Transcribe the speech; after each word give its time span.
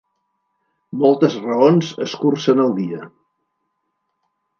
Moltes 1.01 1.35
raons 1.43 1.91
escurcen 2.05 2.63
el 2.65 2.73
dia. 2.79 3.03